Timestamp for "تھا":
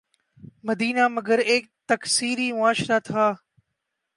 2.99-3.25